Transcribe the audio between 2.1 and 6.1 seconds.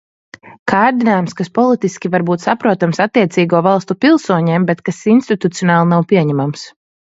var būt saprotams attiecīgo valstu pilsoņiem, bet kas institucionāli